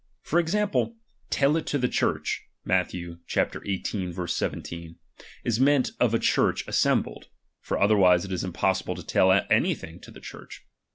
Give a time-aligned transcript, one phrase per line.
[0.23, 0.95] For example.
[1.29, 2.89] Tell it to the Church, (Matth.
[2.89, 3.17] xviii.
[4.27, 4.95] !7),
[5.43, 7.27] is meant of a Church assembled;
[7.59, 10.65] for otherwise it is impossible to tell ^K any thing to the Church.